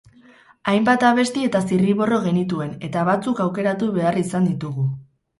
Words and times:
Hainbat 0.69 1.03
abesti 1.09 1.43
eta 1.49 1.59
zirriborro 1.71 2.17
genituen 2.23 2.71
eta 2.87 3.03
batzuk 3.09 3.41
aukeratu 3.45 3.91
behar 3.99 4.17
izan 4.23 4.49
ditugu. 4.53 4.87